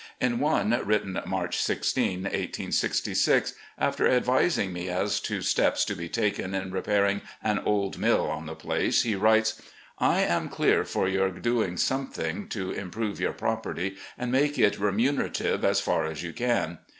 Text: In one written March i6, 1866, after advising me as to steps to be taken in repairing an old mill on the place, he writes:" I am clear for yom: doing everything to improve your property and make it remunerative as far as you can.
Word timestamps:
In 0.19 0.39
one 0.39 0.71
written 0.83 1.21
March 1.27 1.57
i6, 1.59 1.69
1866, 2.23 3.53
after 3.77 4.07
advising 4.09 4.73
me 4.73 4.89
as 4.89 5.19
to 5.19 5.43
steps 5.43 5.85
to 5.85 5.95
be 5.95 6.09
taken 6.09 6.55
in 6.55 6.71
repairing 6.71 7.21
an 7.43 7.59
old 7.59 7.99
mill 7.99 8.25
on 8.27 8.47
the 8.47 8.55
place, 8.55 9.03
he 9.03 9.13
writes:" 9.13 9.61
I 9.99 10.21
am 10.21 10.49
clear 10.49 10.83
for 10.85 11.07
yom: 11.07 11.39
doing 11.41 11.77
everything 11.87 12.47
to 12.47 12.71
improve 12.71 13.19
your 13.19 13.33
property 13.33 13.95
and 14.17 14.31
make 14.31 14.57
it 14.57 14.79
remunerative 14.79 15.63
as 15.63 15.79
far 15.79 16.07
as 16.07 16.23
you 16.23 16.33
can. 16.33 16.79